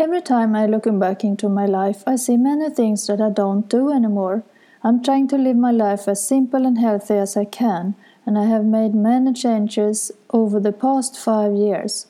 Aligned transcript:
Every 0.00 0.22
time 0.22 0.54
I 0.54 0.66
look 0.66 0.84
back 1.00 1.24
into 1.24 1.48
my 1.48 1.66
life, 1.66 2.04
I 2.06 2.14
see 2.14 2.36
many 2.36 2.70
things 2.70 3.08
that 3.08 3.20
I 3.20 3.30
don't 3.30 3.68
do 3.68 3.90
anymore. 3.92 4.44
I'm 4.84 5.02
trying 5.02 5.26
to 5.28 5.36
live 5.36 5.56
my 5.56 5.72
life 5.72 6.06
as 6.06 6.24
simple 6.24 6.64
and 6.64 6.78
healthy 6.78 7.14
as 7.14 7.36
I 7.36 7.44
can, 7.44 7.96
and 8.24 8.38
I 8.38 8.44
have 8.44 8.64
made 8.64 8.94
many 8.94 9.32
changes 9.32 10.12
over 10.30 10.60
the 10.60 10.70
past 10.70 11.18
five 11.18 11.52
years. 11.52 12.06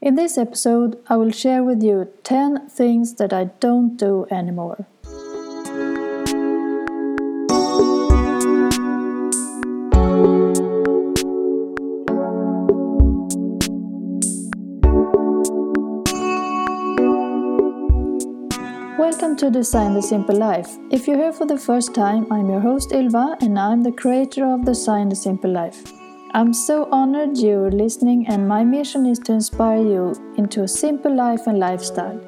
In 0.00 0.14
this 0.14 0.38
episode, 0.38 0.96
I 1.08 1.16
will 1.16 1.32
share 1.32 1.64
with 1.64 1.82
you 1.82 2.12
10 2.22 2.68
things 2.68 3.14
that 3.14 3.32
I 3.32 3.46
don't 3.58 3.96
do 3.96 4.28
anymore. 4.30 4.86
To 19.44 19.50
Design 19.50 19.92
the 19.92 20.00
Simple 20.00 20.36
Life. 20.38 20.78
If 20.90 21.06
you're 21.06 21.18
here 21.18 21.32
for 21.32 21.44
the 21.44 21.58
first 21.58 21.94
time, 21.94 22.26
I'm 22.32 22.48
your 22.48 22.60
host 22.60 22.92
Ilva 22.92 23.42
and 23.42 23.58
I'm 23.58 23.82
the 23.82 23.92
creator 23.92 24.46
of 24.46 24.64
the 24.64 24.72
Design 24.72 25.10
the 25.10 25.16
Simple 25.16 25.50
Life. 25.50 25.92
I'm 26.32 26.54
so 26.54 26.88
honored 26.90 27.36
you're 27.36 27.70
listening, 27.70 28.26
and 28.26 28.48
my 28.48 28.64
mission 28.64 29.04
is 29.04 29.18
to 29.26 29.34
inspire 29.34 29.82
you 29.82 30.14
into 30.38 30.62
a 30.62 30.68
simple 30.68 31.14
life 31.14 31.46
and 31.46 31.58
lifestyle. 31.58 32.18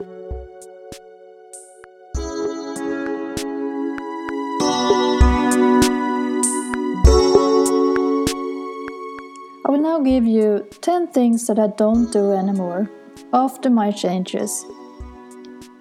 I 9.65 9.71
will 9.71 9.85
now 9.91 10.01
give 10.01 10.27
you 10.27 10.67
10 10.83 11.07
things 11.13 11.47
that 11.47 11.59
I 11.59 11.69
don't 11.69 12.13
do 12.13 12.33
anymore 12.33 12.91
after 13.33 13.71
my 13.71 13.91
changes. 13.91 14.67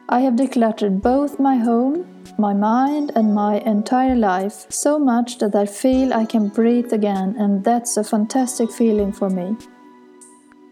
I 0.07 0.19
have 0.19 0.35
decluttered 0.35 1.01
both 1.01 1.39
my 1.39 1.55
home, 1.55 2.05
my 2.37 2.53
mind, 2.53 3.11
and 3.15 3.33
my 3.33 3.59
entire 3.61 4.15
life 4.15 4.67
so 4.69 4.99
much 4.99 5.39
that 5.39 5.55
I 5.55 5.65
feel 5.65 6.13
I 6.13 6.25
can 6.25 6.49
breathe 6.49 6.93
again, 6.93 7.35
and 7.39 7.63
that's 7.63 7.97
a 7.97 8.03
fantastic 8.03 8.71
feeling 8.71 9.11
for 9.11 9.31
me. 9.31 9.55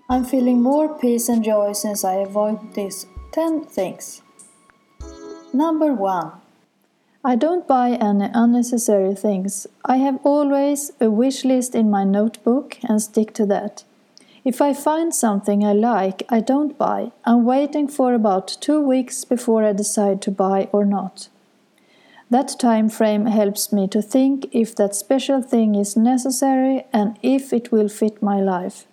I'm 0.08 0.23
feeling 0.23 0.62
more 0.62 1.00
peace 1.00 1.30
and 1.30 1.44
joy 1.44 1.73
since 1.73 2.03
I 2.03 2.16
avoid 2.16 2.75
these 2.75 3.08
10 3.31 3.66
things. 3.66 4.22
Number 5.52 5.94
1 5.94 6.31
I 7.25 7.36
don't 7.36 7.68
buy 7.68 7.92
any 7.92 8.30
unnecessary 8.34 9.16
things. 9.16 9.66
I 9.86 9.97
have 9.97 10.20
always 10.23 10.92
a 11.00 11.09
wish 11.09 11.45
list 11.45 11.73
in 11.73 11.90
my 11.90 12.03
notebook 12.03 12.78
and 12.84 13.02
stick 13.02 13.34
to 13.36 13.45
that. 13.45 13.86
If 14.45 14.61
I 14.61 14.73
find 14.73 15.16
something 15.16 15.63
I 15.63 15.72
like, 15.72 16.23
I 16.27 16.41
don't 16.41 16.77
buy. 16.77 17.13
I'm 17.23 17.45
waiting 17.45 17.88
for 17.88 18.13
about 18.13 18.58
two 18.59 18.81
weeks 18.81 19.23
before 19.23 19.63
I 19.63 19.72
decide 19.72 20.22
to 20.23 20.31
buy 20.31 20.67
or 20.73 20.83
not. 20.83 21.30
That 22.30 22.59
time 22.59 22.89
frame 22.89 23.27
helps 23.27 23.72
me 23.72 23.88
to 23.89 24.02
think 24.02 24.47
if 24.52 24.75
that 24.75 24.95
special 24.95 25.41
thing 25.41 25.75
is 25.75 25.95
necessary 25.95 26.85
and 26.91 27.17
if 27.22 27.53
it 27.53 27.72
will 27.72 27.88
fit 27.88 28.22
my 28.22 28.41
life. 28.41 28.85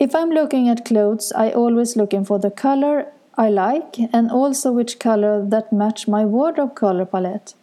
If 0.00 0.16
I'm 0.16 0.30
looking 0.30 0.68
at 0.68 0.84
clothes, 0.84 1.32
I 1.36 1.50
always 1.50 1.94
looking 1.94 2.24
for 2.24 2.40
the 2.40 2.50
color 2.50 3.06
I 3.36 3.50
like 3.50 3.98
and 4.12 4.30
also 4.32 4.72
which 4.72 4.98
color 4.98 5.44
that 5.44 5.72
match 5.72 6.08
my 6.08 6.24
wardrobe 6.24 6.74
color 6.74 7.04
palette. 7.04 7.54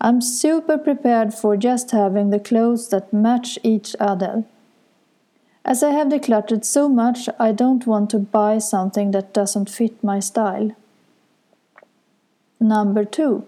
I'm 0.00 0.20
super 0.20 0.78
prepared 0.78 1.34
for 1.34 1.56
just 1.56 1.90
having 1.90 2.30
the 2.30 2.38
clothes 2.38 2.90
that 2.90 3.12
match 3.12 3.58
each 3.64 3.96
other. 3.98 4.44
As 5.64 5.82
I 5.82 5.90
have 5.90 6.08
decluttered 6.08 6.64
so 6.64 6.88
much, 6.88 7.28
I 7.38 7.52
don't 7.52 7.86
want 7.86 8.10
to 8.10 8.18
buy 8.18 8.58
something 8.58 9.10
that 9.10 9.34
doesn't 9.34 9.70
fit 9.70 10.02
my 10.02 10.18
style. 10.18 10.70
Number 12.58 13.04
two. 13.04 13.46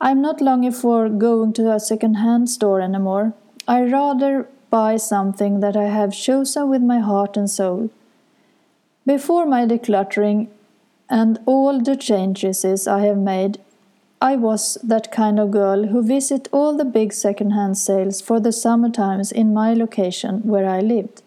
I'm 0.00 0.22
not 0.22 0.40
longing 0.40 0.72
for 0.72 1.08
going 1.08 1.52
to 1.54 1.72
a 1.72 1.80
second-hand 1.80 2.48
store 2.48 2.80
anymore. 2.80 3.34
I 3.68 3.82
rather 3.82 4.48
buy 4.70 4.96
something 4.96 5.60
that 5.60 5.76
I 5.76 5.88
have 5.88 6.12
chosen 6.12 6.70
with 6.70 6.82
my 6.82 7.00
heart 7.00 7.36
and 7.36 7.50
soul. 7.50 7.90
Before 9.04 9.46
my 9.46 9.66
decluttering 9.66 10.48
and 11.08 11.38
all 11.44 11.80
the 11.80 11.96
changes 11.96 12.86
I 12.86 13.00
have 13.00 13.18
made, 13.18 13.58
I 14.22 14.36
was 14.36 14.76
that 14.82 15.10
kind 15.10 15.40
of 15.40 15.50
girl 15.50 15.86
who 15.86 16.02
visit 16.02 16.46
all 16.52 16.76
the 16.76 16.84
big 16.84 17.14
second-hand 17.14 17.78
sales 17.78 18.20
for 18.20 18.38
the 18.38 18.52
summer 18.52 18.90
times 18.90 19.32
in 19.32 19.54
my 19.54 19.72
location 19.72 20.42
where 20.42 20.68
I 20.68 20.80
lived. 20.80 21.22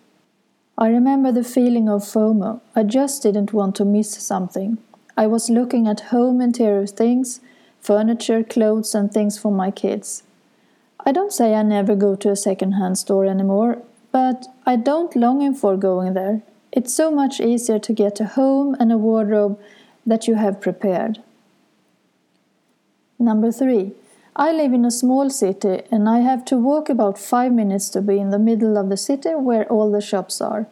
I 0.78 0.90
remember 0.90 1.32
the 1.32 1.44
feeling 1.44 1.90
of 1.90 2.04
FOMO. 2.04 2.62
I 2.76 2.84
just 2.84 3.24
didn't 3.24 3.52
want 3.52 3.76
to 3.78 3.86
miss 3.86 4.12
something. 4.12 4.78
I 5.18 5.26
was 5.26 5.50
looking 5.50 5.88
at 5.88 6.12
home 6.12 6.40
interior 6.40 6.86
things, 6.86 7.42
furniture, 7.82 8.44
clothes, 8.44 8.94
and 8.94 9.12
things 9.12 9.40
for 9.40 9.52
my 9.52 9.72
kids. 9.72 10.22
I 11.04 11.12
don't 11.12 11.34
say 11.34 11.56
I 11.56 11.64
never 11.64 11.96
go 11.96 12.16
to 12.18 12.30
a 12.30 12.36
second-hand 12.36 13.00
store 13.00 13.26
anymore, 13.26 13.82
but 14.12 14.46
I 14.68 14.76
don't 14.76 15.16
longing 15.16 15.56
for 15.56 15.78
going 15.78 16.14
there. 16.14 16.44
It's 16.72 16.94
so 16.94 17.10
much 17.10 17.40
easier 17.40 17.80
to 17.80 17.92
get 17.94 18.20
a 18.20 18.26
home 18.26 18.76
and 18.80 18.92
a 18.92 19.00
wardrobe 19.00 19.60
that 20.06 20.28
you 20.28 20.36
have 20.36 20.62
prepared. 20.62 21.24
Number 23.20 23.52
three, 23.52 23.94
I 24.36 24.52
live 24.52 24.74
in 24.74 24.86
a 24.86 24.92
small 24.92 25.30
city 25.30 25.84
and 25.92 26.10
I 26.10 26.20
have 26.20 26.44
to 26.46 26.58
walk 26.58 26.90
about 26.90 27.20
five 27.20 27.52
minutes 27.52 27.90
to 27.90 28.02
be 28.02 28.20
in 28.20 28.32
the 28.32 28.40
middle 28.40 28.78
of 28.78 28.90
the 28.90 28.98
city 28.98 29.36
where 29.36 29.66
all 29.72 29.92
the 29.92 30.02
shops 30.02 30.42
are. 30.42 30.68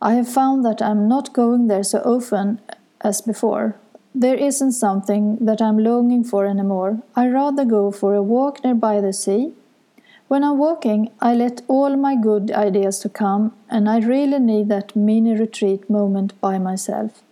I 0.00 0.14
have 0.14 0.28
found 0.28 0.64
that 0.64 0.80
I'm 0.80 1.08
not 1.08 1.32
going 1.32 1.66
there 1.66 1.82
so 1.82 1.98
often 1.98 2.60
as 3.00 3.20
before. 3.20 3.76
There 4.14 4.36
isn't 4.36 4.72
something 4.72 5.36
that 5.44 5.60
I'm 5.60 5.78
longing 5.78 6.24
for 6.24 6.46
anymore. 6.46 7.02
I 7.14 7.28
rather 7.28 7.64
go 7.64 7.90
for 7.90 8.14
a 8.14 8.22
walk 8.22 8.62
nearby 8.62 9.00
the 9.00 9.12
sea. 9.12 9.52
When 10.28 10.42
I'm 10.42 10.58
walking, 10.58 11.10
I 11.20 11.34
let 11.34 11.62
all 11.68 11.96
my 11.96 12.16
good 12.16 12.50
ideas 12.50 12.98
to 13.00 13.08
come, 13.08 13.52
and 13.68 13.88
I 13.88 13.98
really 13.98 14.38
need 14.38 14.68
that 14.68 14.96
mini 14.96 15.34
retreat 15.34 15.90
moment 15.90 16.40
by 16.40 16.58
myself. 16.58 17.22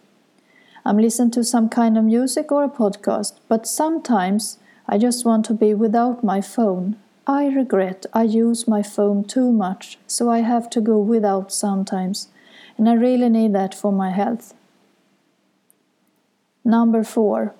I'm 0.86 0.98
listening 0.98 1.30
to 1.30 1.44
some 1.44 1.70
kind 1.70 1.96
of 1.96 2.04
music 2.04 2.52
or 2.52 2.62
a 2.62 2.68
podcast, 2.68 3.38
but 3.48 3.66
sometimes 3.66 4.58
I 4.86 4.98
just 4.98 5.24
want 5.24 5.46
to 5.46 5.54
be 5.54 5.72
without 5.72 6.22
my 6.22 6.42
phone. 6.42 6.96
I 7.26 7.46
regret 7.46 8.04
I 8.12 8.24
use 8.24 8.68
my 8.68 8.82
phone 8.82 9.24
too 9.24 9.50
much, 9.50 9.98
so 10.06 10.28
I 10.30 10.40
have 10.40 10.68
to 10.70 10.82
go 10.82 10.98
without 10.98 11.50
sometimes, 11.52 12.28
and 12.76 12.86
I 12.86 12.92
really 12.92 13.30
need 13.30 13.54
that 13.54 13.74
for 13.74 13.92
my 13.92 14.10
health. 14.10 14.52
Number 16.64 17.02
four, 17.02 17.54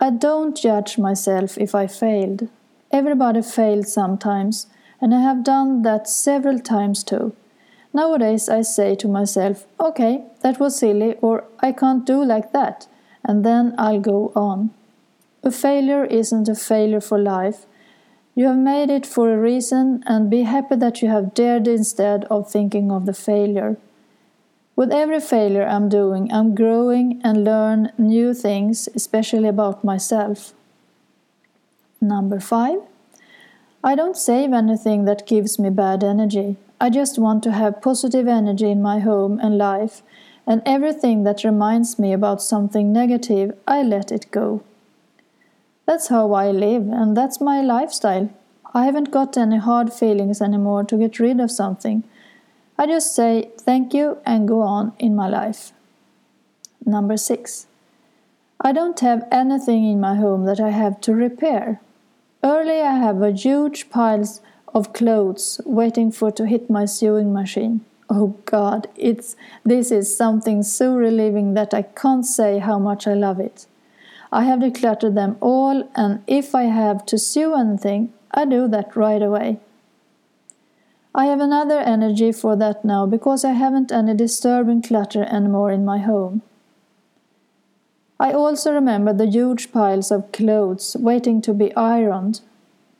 I 0.00 0.10
don't 0.10 0.56
judge 0.56 0.96
myself 0.96 1.58
if 1.58 1.74
I 1.74 1.88
failed. 1.88 2.48
Everybody 2.92 3.42
fails 3.42 3.92
sometimes, 3.92 4.66
and 5.00 5.12
I 5.12 5.22
have 5.22 5.42
done 5.42 5.82
that 5.82 6.08
several 6.08 6.60
times 6.60 7.02
too. 7.02 7.34
Nowadays 7.92 8.48
I 8.48 8.62
say 8.62 8.94
to 8.96 9.08
myself, 9.08 9.66
okay, 9.80 10.24
that 10.42 10.60
was 10.60 10.78
silly, 10.78 11.16
or 11.20 11.44
I 11.60 11.72
can't 11.72 12.06
do 12.06 12.24
like 12.24 12.52
that, 12.52 12.86
and 13.24 13.44
then 13.44 13.74
I'll 13.76 14.00
go 14.00 14.32
on. 14.36 14.70
A 15.42 15.50
failure 15.50 16.04
isn't 16.04 16.48
a 16.48 16.54
failure 16.54 17.00
for 17.00 17.18
life. 17.18 17.66
You 18.34 18.46
have 18.46 18.58
made 18.58 18.90
it 18.90 19.06
for 19.06 19.32
a 19.32 19.40
reason, 19.40 20.04
and 20.06 20.30
be 20.30 20.42
happy 20.42 20.76
that 20.76 21.02
you 21.02 21.08
have 21.08 21.34
dared 21.34 21.66
instead 21.66 22.24
of 22.26 22.48
thinking 22.48 22.92
of 22.92 23.06
the 23.06 23.14
failure. 23.14 23.76
With 24.76 24.92
every 24.92 25.20
failure 25.20 25.66
I'm 25.66 25.88
doing, 25.88 26.32
I'm 26.32 26.54
growing 26.54 27.20
and 27.24 27.44
learn 27.44 27.92
new 27.98 28.32
things, 28.32 28.88
especially 28.94 29.48
about 29.48 29.84
myself. 29.84 30.54
Number 32.00 32.40
five. 32.40 32.78
I 33.82 33.94
don't 33.94 34.16
save 34.16 34.52
anything 34.52 35.06
that 35.06 35.26
gives 35.26 35.58
me 35.58 35.70
bad 35.70 36.04
energy. 36.04 36.56
I 36.80 36.88
just 36.88 37.18
want 37.18 37.42
to 37.42 37.52
have 37.52 37.82
positive 37.82 38.26
energy 38.26 38.70
in 38.70 38.80
my 38.80 39.00
home 39.00 39.38
and 39.42 39.58
life, 39.58 40.02
and 40.46 40.62
everything 40.64 41.24
that 41.24 41.44
reminds 41.44 41.98
me 41.98 42.12
about 42.14 42.40
something 42.40 42.90
negative, 42.92 43.54
I 43.66 43.82
let 43.82 44.10
it 44.10 44.30
go. 44.30 44.62
That's 45.84 46.08
how 46.08 46.32
I 46.32 46.50
live, 46.50 46.88
and 46.88 47.16
that's 47.16 47.40
my 47.40 47.60
lifestyle. 47.60 48.30
I 48.72 48.84
haven't 48.86 49.10
got 49.10 49.36
any 49.36 49.58
hard 49.58 49.92
feelings 49.92 50.40
anymore 50.40 50.84
to 50.84 50.96
get 50.96 51.18
rid 51.18 51.38
of 51.40 51.50
something. 51.50 52.04
I 52.78 52.86
just 52.86 53.14
say 53.14 53.50
thank 53.58 53.92
you 53.92 54.18
and 54.24 54.48
go 54.48 54.62
on 54.62 54.94
in 54.98 55.14
my 55.14 55.28
life. 55.28 55.72
Number 56.86 57.18
six. 57.18 57.66
I 58.60 58.72
don't 58.72 59.00
have 59.00 59.26
anything 59.30 59.84
in 59.84 60.00
my 60.00 60.14
home 60.14 60.44
that 60.44 60.60
I 60.60 60.70
have 60.70 61.00
to 61.02 61.14
repair. 61.14 61.80
Early 62.42 62.80
I 62.80 62.96
have 62.96 63.20
a 63.20 63.32
huge 63.32 63.90
piles 63.90 64.40
of 64.74 64.92
clothes 64.92 65.60
waiting 65.64 66.12
for 66.12 66.30
to 66.32 66.46
hit 66.46 66.70
my 66.70 66.84
sewing 66.84 67.32
machine. 67.32 67.80
Oh 68.08 68.36
God, 68.44 68.88
it's 68.96 69.36
this 69.64 69.90
is 69.90 70.16
something 70.16 70.62
so 70.62 70.96
relieving 70.96 71.54
that 71.54 71.72
I 71.72 71.82
can't 71.82 72.26
say 72.26 72.58
how 72.58 72.78
much 72.78 73.06
I 73.06 73.14
love 73.14 73.38
it. 73.38 73.66
I 74.32 74.44
have 74.44 74.60
decluttered 74.60 75.14
them 75.14 75.36
all, 75.40 75.88
and 75.94 76.22
if 76.26 76.54
I 76.54 76.64
have 76.64 77.04
to 77.06 77.18
sew 77.18 77.54
anything, 77.54 78.12
I 78.32 78.44
do 78.44 78.68
that 78.68 78.94
right 78.96 79.22
away. 79.22 79.58
I 81.14 81.26
have 81.26 81.40
another 81.40 81.80
energy 81.80 82.30
for 82.30 82.54
that 82.56 82.84
now 82.84 83.06
because 83.06 83.44
I 83.44 83.52
haven't 83.52 83.90
any 83.90 84.14
disturbing 84.14 84.82
clutter 84.82 85.24
anymore 85.24 85.72
in 85.72 85.84
my 85.84 85.98
home. 85.98 86.42
I 88.20 88.32
also 88.32 88.72
remember 88.72 89.12
the 89.12 89.26
huge 89.26 89.72
piles 89.72 90.10
of 90.12 90.30
clothes 90.30 90.96
waiting 91.00 91.40
to 91.42 91.54
be 91.54 91.74
ironed. 91.74 92.42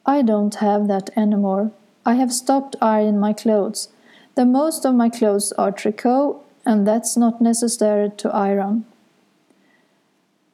I 0.07 0.23
don't 0.23 0.55
have 0.57 0.89
that 0.89 1.11
anymore. 1.17 1.73
I 2.05 2.15
have 2.15 2.33
stopped 2.33 2.77
ironing 2.81 3.21
my 3.21 3.33
clothes. 3.33 3.89
The 4.35 4.47
most 4.47 4.85
of 4.85 4.95
my 4.95 5.09
clothes 5.09 5.53
are 5.59 5.73
tricot, 5.73 6.37
and 6.65 6.87
that's 6.87 7.17
not 7.17 7.41
necessary 7.41 8.11
to 8.19 8.35
iron. 8.35 8.85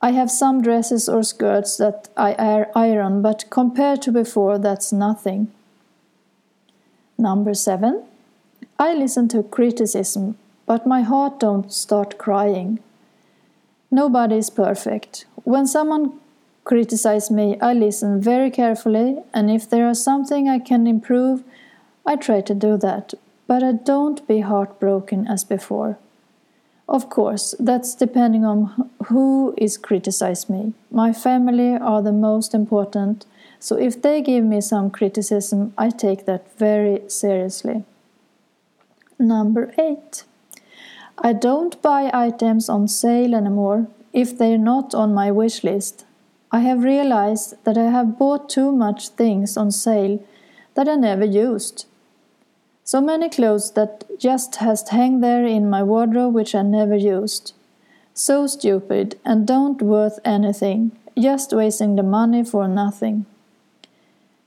I 0.03 0.11
have 0.11 0.31
some 0.31 0.63
dresses 0.63 1.09
or 1.09 1.23
skirts 1.23 1.77
that 1.79 2.09
I 2.17 2.67
iron, 2.75 3.23
but 3.23 3.49
compared 3.51 4.03
to 4.03 4.13
before, 4.13 4.59
that's 4.59 4.93
nothing. 4.93 5.53
Number 7.19 7.55
seven. 7.55 8.05
I 8.79 8.95
listen 8.95 9.27
to 9.29 9.43
criticism, 9.43 10.37
but 10.67 10.87
my 10.87 11.01
heart 11.03 11.41
don't 11.41 11.73
start 11.73 12.19
crying. 12.19 12.79
Nobody 13.91 14.37
is 14.37 14.51
perfect. 14.51 15.25
When 15.45 15.67
someone 15.67 16.21
criticizes 16.67 17.31
me, 17.31 17.57
I 17.61 17.73
listen 17.73 18.21
very 18.21 18.51
carefully, 18.51 19.19
and 19.33 19.51
if 19.51 19.71
there 19.71 19.89
is 19.89 20.03
something 20.03 20.49
I 20.49 20.59
can 20.59 20.87
improve, 20.87 21.45
I 22.05 22.17
try 22.17 22.41
to 22.41 22.55
do 22.55 22.77
that. 22.79 23.15
But 23.47 23.63
I 23.63 23.73
don't 23.73 24.27
be 24.27 24.41
heartbroken 24.41 25.29
as 25.29 25.45
before. 25.45 25.97
Of 26.89 27.09
course, 27.09 27.55
that's 27.61 27.95
depending 27.95 28.45
on 28.45 28.91
who 29.07 29.55
is 29.57 29.79
criticize 29.79 30.51
me. 30.51 30.73
My 30.91 31.13
family 31.13 31.77
are 31.77 32.03
the 32.03 32.13
most 32.13 32.53
important, 32.53 33.27
so 33.61 33.77
if 33.77 34.03
they 34.03 34.21
give 34.21 34.45
me 34.45 34.61
some 34.61 34.91
criticism, 34.91 35.73
I 35.79 35.91
take 35.91 36.27
that 36.27 36.59
very 36.59 37.03
seriously. 37.07 37.85
Number 39.19 39.73
8. 39.79 40.25
I 41.19 41.33
don't 41.33 41.81
buy 41.81 42.11
items 42.13 42.69
on 42.69 42.89
sale 42.89 43.35
anymore 43.37 43.87
if 44.13 44.37
they're 44.37 44.59
not 44.59 44.95
on 44.95 45.15
my 45.15 45.31
wish 45.31 45.63
list. 45.63 46.05
I 46.53 46.61
have 46.61 46.85
realized 46.85 47.55
that 47.65 47.77
I 47.77 47.91
have 47.91 48.19
bought 48.19 48.49
too 48.49 48.73
much 48.73 49.09
things 49.09 49.57
on 49.57 49.71
sale 49.71 50.25
that 50.75 50.89
I 50.89 50.95
never 50.95 51.25
used. 51.25 51.87
So 52.85 53.01
many 53.01 53.29
clothes 53.29 53.73
that 53.73 54.05
just 54.19 54.57
has 54.57 54.89
hang 54.89 55.21
there 55.21 55.45
in 55.45 55.69
my 55.69 55.83
wardrobe 55.83 56.35
which 56.35 56.55
I 56.55 56.63
never 56.63 56.95
used. 56.95 57.53
So 58.15 58.47
stupid 58.47 59.19
and 59.25 59.47
don't 59.47 59.83
worth 59.83 60.21
anything, 60.25 60.93
just 61.19 61.53
wasting 61.53 61.97
the 61.97 62.03
money 62.03 62.45
for 62.45 62.69
nothing. 62.69 63.27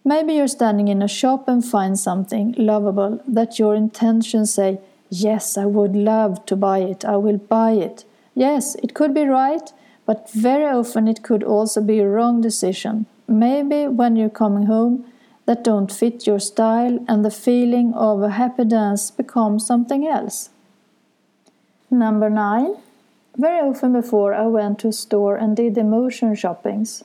Maybe 0.06 0.34
you're 0.34 0.48
standing 0.48 0.88
in 0.88 1.02
a 1.02 1.08
shop 1.08 1.48
and 1.48 1.64
find 1.64 2.00
something 2.00 2.56
lovable 2.58 3.22
that 3.28 3.60
your 3.60 3.76
intentions 3.76 4.54
say, 4.54 4.80
Yes, 5.10 5.58
I 5.58 5.66
would 5.66 5.96
love 5.96 6.46
to 6.46 6.56
buy 6.56 6.80
it. 6.80 7.04
I 7.04 7.18
will 7.18 7.38
buy 7.38 7.72
it. 7.72 8.06
Yes, 8.36 8.76
it 8.76 8.94
could 8.94 9.14
be 9.14 9.24
right, 9.26 9.74
but 10.10 10.32
very 10.32 10.66
often 10.66 11.08
it 11.08 11.22
could 11.22 11.44
also 11.44 11.82
be 11.82 12.00
a 12.00 12.10
wrong 12.10 12.42
decision. 12.42 13.06
Maybe 13.28 13.88
when 13.88 14.16
you're 14.16 14.38
coming 14.44 14.66
home, 14.66 15.06
that 15.46 15.64
don't 15.64 15.92
fit 15.92 16.26
your 16.26 16.40
style, 16.40 16.98
and 17.08 17.24
the 17.24 17.30
feeling 17.30 17.94
of 17.94 18.24
a 18.24 18.32
happy 18.32 18.66
dance 18.66 19.12
becomes 19.12 19.68
something 19.68 20.08
else. 20.08 20.50
Number 21.92 22.28
nine. 22.28 22.74
Very 23.38 23.60
often 23.60 23.94
before 23.94 24.34
I 24.34 24.48
went 24.48 24.80
to 24.80 24.88
a 24.88 24.94
store 24.94 25.36
and 25.36 25.56
did 25.56 25.78
emotion 25.78 26.34
shoppings. 26.34 27.04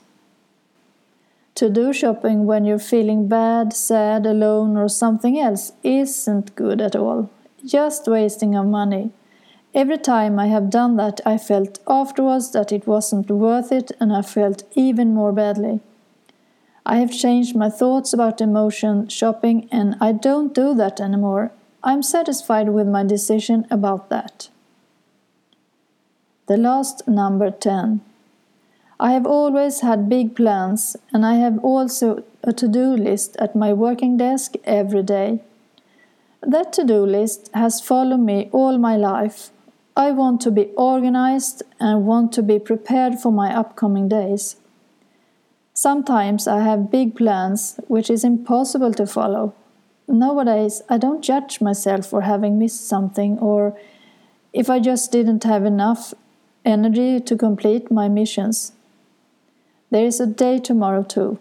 To 1.57 1.69
do 1.69 1.93
shopping 1.93 2.47
when 2.47 2.65
you're 2.65 2.79
feeling 2.95 3.29
bad, 3.29 3.75
sad, 3.75 4.25
alone, 4.25 4.79
or 4.79 4.89
something 4.89 5.39
else 5.39 5.73
isn't 5.83 6.57
good 6.57 6.81
at 6.81 6.97
all 6.97 7.29
just 7.65 8.07
wasting 8.07 8.55
of 8.55 8.67
money. 8.67 9.11
Every 9.75 9.99
time 9.99 10.38
I 10.38 10.47
have 10.47 10.71
done 10.71 10.97
that, 10.99 11.21
I 11.26 11.37
felt 11.37 11.81
afterwards 11.88 12.53
that 12.53 12.71
it 12.71 12.87
wasn't 12.87 13.29
worth 13.29 13.73
it 13.73 13.91
and 13.99 14.12
I 14.12 14.23
felt 14.23 14.62
even 14.76 15.12
more 15.12 15.32
badly. 15.32 15.81
I 16.87 16.99
have 16.99 17.11
changed 17.11 17.56
my 17.56 17.71
thoughts 17.71 18.12
about 18.12 18.41
emotion 18.41 19.09
shopping 19.09 19.69
and 19.73 19.97
I 20.00 20.12
don't 20.12 20.55
do 20.55 20.75
that 20.75 21.00
anymore. 21.00 21.50
I'm 21.82 22.05
satisfied 22.05 22.69
with 22.69 22.87
my 22.87 23.03
decision 23.03 23.67
about 23.69 24.11
that. 24.11 24.49
The 26.47 26.56
last 26.56 27.09
number 27.09 27.50
10. 27.50 28.00
I 29.00 29.12
have 29.12 29.26
always 29.26 29.81
had 29.81 30.09
big 30.09 30.37
plans 30.37 30.97
and 31.12 31.26
I 31.26 31.35
have 31.35 31.59
also 31.65 32.23
a 32.44 32.53
to 32.53 32.69
do 32.69 32.94
list 32.94 33.35
at 33.38 33.56
my 33.56 33.73
working 33.73 34.17
desk 34.19 34.55
every 34.65 35.03
day. 35.03 35.41
That 36.43 36.73
to 36.75 36.85
do 36.85 37.05
list 37.05 37.50
has 37.55 37.81
followed 37.81 38.21
me 38.21 38.50
all 38.53 38.79
my 38.79 38.97
life. 38.97 39.50
I 39.96 40.11
want 40.11 40.41
to 40.41 40.50
be 40.50 40.73
organized 40.76 41.62
and 41.79 42.05
want 42.05 42.32
to 42.32 42.43
be 42.43 42.58
prepared 42.58 43.20
for 43.20 43.31
my 43.31 43.55
upcoming 43.55 44.08
days. 44.08 44.56
Sometimes 45.73 46.49
I 46.49 46.64
have 46.64 46.91
big 46.91 47.14
plans 47.14 47.79
which 47.87 48.11
is 48.11 48.25
impossible 48.25 48.93
to 48.94 49.06
follow. 49.06 49.55
Nowadays, 50.08 50.82
I 50.88 50.99
don't 50.99 51.23
judge 51.23 51.61
myself 51.61 52.06
for 52.06 52.23
having 52.23 52.58
missed 52.58 52.88
something 52.88 53.38
or 53.38 53.79
if 54.52 54.69
I 54.69 54.81
just 54.81 55.12
didn't 55.12 55.44
have 55.44 55.64
enough 55.64 56.12
energy 56.64 57.20
to 57.20 57.37
complete 57.37 57.90
my 57.90 58.08
missions. 58.08 58.73
There 59.90 60.05
is 60.05 60.19
a 60.19 60.26
day 60.26 60.58
tomorrow 60.58 61.05
too. 61.05 61.38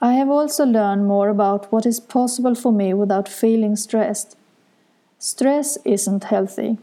I 0.00 0.14
have 0.14 0.30
also 0.30 0.64
learned 0.64 1.06
more 1.06 1.28
about 1.28 1.70
what 1.70 1.84
is 1.84 2.00
possible 2.00 2.54
for 2.54 2.72
me 2.72 2.94
without 2.94 3.28
feeling 3.28 3.76
stressed. 3.76 4.36
Stress 5.18 5.76
isn't 5.84 6.24
healthy. 6.24 6.78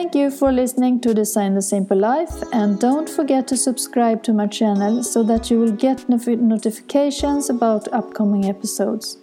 Thank 0.00 0.14
you 0.14 0.30
for 0.30 0.50
listening 0.50 0.98
to 1.00 1.12
Design 1.12 1.52
the 1.52 1.60
Simple 1.60 1.98
Life 1.98 2.42
and 2.54 2.80
don't 2.80 3.06
forget 3.06 3.46
to 3.48 3.54
subscribe 3.54 4.22
to 4.22 4.32
my 4.32 4.46
channel 4.46 5.02
so 5.02 5.22
that 5.24 5.50
you 5.50 5.60
will 5.60 5.72
get 5.72 6.08
notifications 6.08 7.50
about 7.50 7.92
upcoming 7.92 8.46
episodes. 8.46 9.18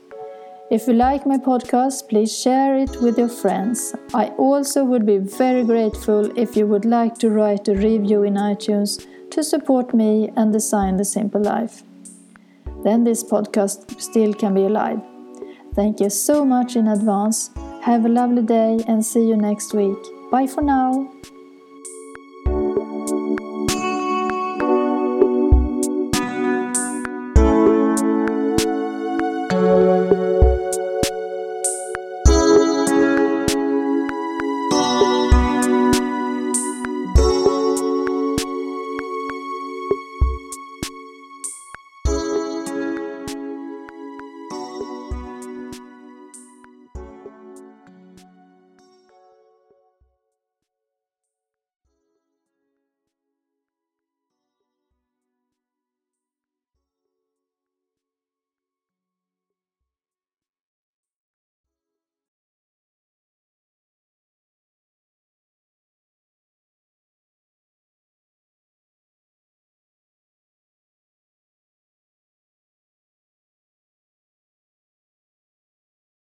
If 0.69 0.85
you 0.85 0.93
like 0.93 1.25
my 1.25 1.37
podcast, 1.37 2.07
please 2.07 2.31
share 2.31 2.77
it 2.77 3.01
with 3.01 3.17
your 3.17 3.27
friends. 3.27 3.95
I 4.13 4.27
also 4.37 4.83
would 4.83 5.03
be 5.03 5.17
very 5.17 5.63
grateful 5.63 6.31
if 6.37 6.55
you 6.55 6.67
would 6.67 6.85
like 6.85 7.17
to 7.19 7.31
write 7.31 7.67
a 7.67 7.73
review 7.73 8.21
in 8.21 8.35
iTunes 8.35 9.03
to 9.31 9.41
support 9.43 9.95
me 9.95 10.29
and 10.35 10.53
design 10.53 10.97
the 10.97 11.05
simple 11.05 11.41
life. 11.41 11.81
Then 12.83 13.03
this 13.03 13.23
podcast 13.23 13.99
still 13.99 14.31
can 14.31 14.53
be 14.53 14.65
alive. 14.65 15.01
Thank 15.73 15.99
you 16.01 16.11
so 16.11 16.45
much 16.45 16.75
in 16.75 16.87
advance. 16.87 17.49
Have 17.81 18.05
a 18.05 18.09
lovely 18.09 18.43
day 18.43 18.77
and 18.87 19.03
see 19.03 19.27
you 19.27 19.37
next 19.37 19.73
week. 19.73 19.97
Bye 20.29 20.47
for 20.47 20.61
now. 20.61 21.09